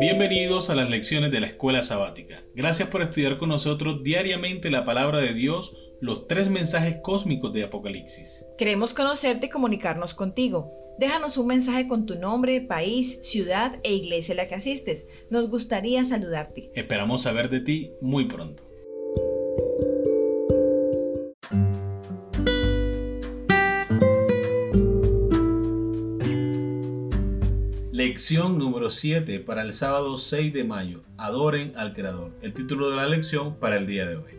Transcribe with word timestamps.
Bienvenidos 0.00 0.70
a 0.70 0.76
las 0.76 0.88
lecciones 0.88 1.32
de 1.32 1.40
la 1.40 1.48
escuela 1.48 1.82
sabática. 1.82 2.44
Gracias 2.54 2.88
por 2.88 3.02
estudiar 3.02 3.36
con 3.36 3.48
nosotros 3.48 4.04
diariamente 4.04 4.70
la 4.70 4.84
palabra 4.84 5.18
de 5.18 5.34
Dios, 5.34 5.76
los 6.00 6.28
tres 6.28 6.48
mensajes 6.48 6.98
cósmicos 7.02 7.52
de 7.52 7.64
Apocalipsis. 7.64 8.46
Queremos 8.56 8.94
conocerte 8.94 9.46
y 9.46 9.48
comunicarnos 9.48 10.14
contigo. 10.14 10.70
Déjanos 11.00 11.36
un 11.36 11.48
mensaje 11.48 11.88
con 11.88 12.06
tu 12.06 12.14
nombre, 12.14 12.60
país, 12.60 13.18
ciudad 13.22 13.80
e 13.82 13.92
iglesia 13.92 14.34
a 14.34 14.36
la 14.36 14.46
que 14.46 14.54
asistes. 14.54 15.08
Nos 15.30 15.50
gustaría 15.50 16.04
saludarte. 16.04 16.70
Esperamos 16.76 17.22
saber 17.22 17.50
de 17.50 17.58
ti 17.58 17.90
muy 18.00 18.26
pronto. 18.26 18.67
Lección 27.98 28.58
número 28.58 28.90
7 28.90 29.40
para 29.40 29.62
el 29.62 29.74
sábado 29.74 30.18
6 30.18 30.52
de 30.52 30.62
mayo. 30.62 31.02
Adoren 31.16 31.76
al 31.76 31.92
Creador. 31.92 32.30
El 32.42 32.54
título 32.54 32.90
de 32.90 32.94
la 32.94 33.08
lección 33.08 33.56
para 33.56 33.76
el 33.76 33.88
día 33.88 34.06
de 34.06 34.14
hoy. 34.14 34.30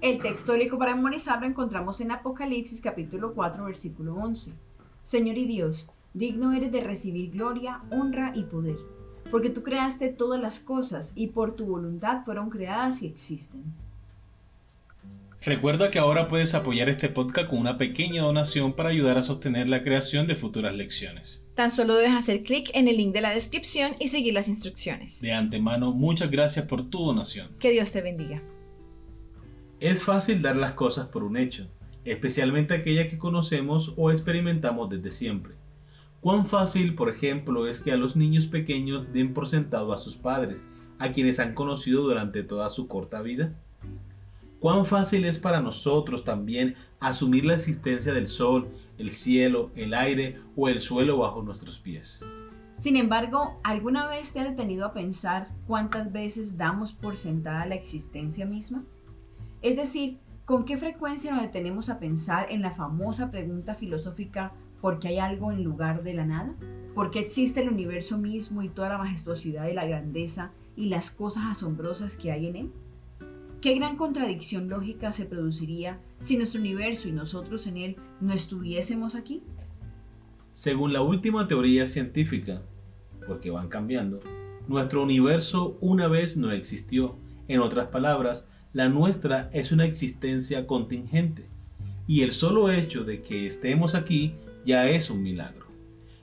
El 0.00 0.18
texto 0.18 0.54
bíblico 0.54 0.76
para 0.76 0.96
memorizar 0.96 1.40
lo 1.40 1.46
encontramos 1.46 2.00
en 2.00 2.10
Apocalipsis 2.10 2.80
capítulo 2.80 3.32
4 3.32 3.64
versículo 3.64 4.16
11. 4.16 4.54
Señor 5.04 5.38
y 5.38 5.46
Dios, 5.46 5.88
digno 6.14 6.52
eres 6.52 6.72
de 6.72 6.80
recibir 6.80 7.30
gloria, 7.30 7.80
honra 7.92 8.32
y 8.34 8.42
poder, 8.42 8.78
porque 9.30 9.50
tú 9.50 9.62
creaste 9.62 10.08
todas 10.08 10.40
las 10.40 10.58
cosas 10.58 11.12
y 11.14 11.28
por 11.28 11.54
tu 11.54 11.66
voluntad 11.66 12.24
fueron 12.24 12.50
creadas 12.50 13.02
y 13.02 13.06
existen. 13.06 13.62
Recuerda 15.44 15.90
que 15.90 15.98
ahora 15.98 16.26
puedes 16.26 16.54
apoyar 16.54 16.88
este 16.88 17.10
podcast 17.10 17.50
con 17.50 17.58
una 17.58 17.76
pequeña 17.76 18.22
donación 18.22 18.72
para 18.72 18.88
ayudar 18.88 19.18
a 19.18 19.22
sostener 19.22 19.68
la 19.68 19.82
creación 19.82 20.26
de 20.26 20.36
futuras 20.36 20.74
lecciones. 20.74 21.46
Tan 21.54 21.68
solo 21.68 21.96
debes 21.96 22.14
hacer 22.14 22.44
clic 22.44 22.70
en 22.72 22.88
el 22.88 22.96
link 22.96 23.12
de 23.12 23.20
la 23.20 23.28
descripción 23.28 23.92
y 24.00 24.08
seguir 24.08 24.32
las 24.32 24.48
instrucciones. 24.48 25.20
De 25.20 25.32
antemano, 25.32 25.92
muchas 25.92 26.30
gracias 26.30 26.66
por 26.66 26.88
tu 26.88 27.04
donación. 27.04 27.48
Que 27.60 27.72
Dios 27.72 27.92
te 27.92 28.00
bendiga. 28.00 28.42
Es 29.80 30.02
fácil 30.02 30.40
dar 30.40 30.56
las 30.56 30.72
cosas 30.72 31.08
por 31.08 31.22
un 31.22 31.36
hecho, 31.36 31.68
especialmente 32.06 32.72
aquellas 32.72 33.08
que 33.08 33.18
conocemos 33.18 33.92
o 33.98 34.10
experimentamos 34.10 34.88
desde 34.88 35.10
siempre. 35.10 35.52
Cuán 36.22 36.46
fácil, 36.46 36.94
por 36.94 37.10
ejemplo, 37.10 37.68
es 37.68 37.80
que 37.80 37.92
a 37.92 37.98
los 37.98 38.16
niños 38.16 38.46
pequeños 38.46 39.12
den 39.12 39.34
por 39.34 39.46
sentado 39.46 39.92
a 39.92 39.98
sus 39.98 40.16
padres, 40.16 40.62
a 40.98 41.12
quienes 41.12 41.38
han 41.38 41.52
conocido 41.52 42.00
durante 42.00 42.42
toda 42.44 42.70
su 42.70 42.88
corta 42.88 43.20
vida. 43.20 43.52
Cuán 44.64 44.86
fácil 44.86 45.26
es 45.26 45.38
para 45.38 45.60
nosotros 45.60 46.24
también 46.24 46.74
asumir 46.98 47.44
la 47.44 47.52
existencia 47.52 48.14
del 48.14 48.28
sol, 48.28 48.70
el 48.96 49.10
cielo, 49.10 49.70
el 49.76 49.92
aire 49.92 50.40
o 50.56 50.70
el 50.70 50.80
suelo 50.80 51.18
bajo 51.18 51.42
nuestros 51.42 51.78
pies. 51.78 52.24
Sin 52.72 52.96
embargo, 52.96 53.60
¿alguna 53.62 54.08
vez 54.08 54.32
te 54.32 54.40
has 54.40 54.48
detenido 54.48 54.86
a 54.86 54.94
pensar 54.94 55.48
cuántas 55.66 56.10
veces 56.12 56.56
damos 56.56 56.94
por 56.94 57.16
sentada 57.16 57.66
la 57.66 57.74
existencia 57.74 58.46
misma? 58.46 58.84
Es 59.60 59.76
decir, 59.76 60.16
¿con 60.46 60.64
qué 60.64 60.78
frecuencia 60.78 61.34
nos 61.34 61.42
detenemos 61.42 61.90
a 61.90 61.98
pensar 61.98 62.46
en 62.50 62.62
la 62.62 62.70
famosa 62.70 63.30
pregunta 63.30 63.74
filosófica 63.74 64.54
¿por 64.80 64.98
qué 64.98 65.08
hay 65.08 65.18
algo 65.18 65.52
en 65.52 65.62
lugar 65.62 66.02
de 66.02 66.14
la 66.14 66.24
nada? 66.24 66.54
¿Por 66.94 67.10
qué 67.10 67.18
existe 67.18 67.60
el 67.60 67.68
universo 67.68 68.16
mismo 68.16 68.62
y 68.62 68.70
toda 68.70 68.88
la 68.88 68.96
majestuosidad 68.96 69.68
y 69.68 69.74
la 69.74 69.84
grandeza 69.84 70.52
y 70.74 70.86
las 70.86 71.10
cosas 71.10 71.44
asombrosas 71.50 72.16
que 72.16 72.32
hay 72.32 72.46
en 72.46 72.56
él? 72.56 72.72
¿Qué 73.64 73.74
gran 73.76 73.96
contradicción 73.96 74.68
lógica 74.68 75.10
se 75.10 75.24
produciría 75.24 75.98
si 76.20 76.36
nuestro 76.36 76.60
universo 76.60 77.08
y 77.08 77.12
nosotros 77.12 77.66
en 77.66 77.78
él 77.78 77.96
no 78.20 78.34
estuviésemos 78.34 79.14
aquí? 79.14 79.42
Según 80.52 80.92
la 80.92 81.00
última 81.00 81.48
teoría 81.48 81.86
científica, 81.86 82.60
porque 83.26 83.50
van 83.50 83.68
cambiando, 83.68 84.20
nuestro 84.68 85.02
universo 85.02 85.78
una 85.80 86.08
vez 86.08 86.36
no 86.36 86.52
existió. 86.52 87.16
En 87.48 87.60
otras 87.60 87.88
palabras, 87.88 88.46
la 88.74 88.90
nuestra 88.90 89.48
es 89.54 89.72
una 89.72 89.86
existencia 89.86 90.66
contingente. 90.66 91.48
Y 92.06 92.20
el 92.20 92.32
solo 92.32 92.70
hecho 92.70 93.02
de 93.02 93.22
que 93.22 93.46
estemos 93.46 93.94
aquí 93.94 94.34
ya 94.66 94.90
es 94.90 95.08
un 95.08 95.22
milagro. 95.22 95.68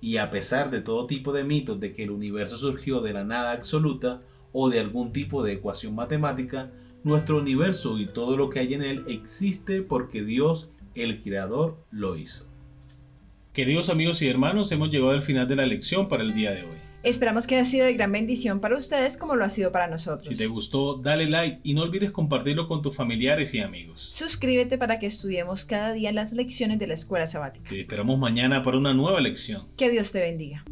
Y 0.00 0.18
a 0.18 0.30
pesar 0.30 0.70
de 0.70 0.82
todo 0.82 1.08
tipo 1.08 1.32
de 1.32 1.42
mitos 1.42 1.80
de 1.80 1.94
que 1.94 2.04
el 2.04 2.12
universo 2.12 2.56
surgió 2.56 3.00
de 3.00 3.12
la 3.12 3.24
nada 3.24 3.50
absoluta 3.50 4.20
o 4.52 4.70
de 4.70 4.78
algún 4.78 5.12
tipo 5.12 5.42
de 5.42 5.54
ecuación 5.54 5.96
matemática, 5.96 6.70
nuestro 7.04 7.38
universo 7.38 7.98
y 7.98 8.06
todo 8.06 8.36
lo 8.36 8.50
que 8.50 8.60
hay 8.60 8.74
en 8.74 8.82
él 8.82 9.04
existe 9.06 9.82
porque 9.82 10.24
Dios, 10.24 10.68
el 10.94 11.22
Creador, 11.22 11.76
lo 11.90 12.16
hizo. 12.16 12.46
Queridos 13.52 13.88
amigos 13.90 14.20
y 14.22 14.28
hermanos, 14.28 14.72
hemos 14.72 14.90
llegado 14.90 15.12
al 15.12 15.22
final 15.22 15.46
de 15.46 15.56
la 15.56 15.66
lección 15.66 16.08
para 16.08 16.24
el 16.24 16.34
día 16.34 16.50
de 16.50 16.62
hoy. 16.62 16.76
Esperamos 17.04 17.46
que 17.46 17.56
haya 17.56 17.66
sido 17.66 17.84
de 17.84 17.92
gran 17.92 18.10
bendición 18.10 18.60
para 18.60 18.78
ustedes 18.78 19.18
como 19.18 19.36
lo 19.36 19.44
ha 19.44 19.50
sido 19.50 19.70
para 19.70 19.86
nosotros. 19.86 20.26
Si 20.26 20.34
te 20.34 20.46
gustó, 20.46 20.94
dale 20.96 21.28
like 21.28 21.60
y 21.62 21.74
no 21.74 21.82
olvides 21.82 22.10
compartirlo 22.10 22.66
con 22.66 22.80
tus 22.80 22.96
familiares 22.96 23.52
y 23.52 23.60
amigos. 23.60 24.08
Suscríbete 24.10 24.78
para 24.78 24.98
que 24.98 25.06
estudiemos 25.06 25.66
cada 25.66 25.92
día 25.92 26.12
las 26.12 26.32
lecciones 26.32 26.78
de 26.78 26.86
la 26.86 26.94
escuela 26.94 27.26
sabática. 27.26 27.68
Te 27.68 27.82
esperamos 27.82 28.18
mañana 28.18 28.62
para 28.62 28.78
una 28.78 28.94
nueva 28.94 29.20
lección. 29.20 29.68
Que 29.76 29.90
Dios 29.90 30.10
te 30.12 30.20
bendiga. 30.20 30.64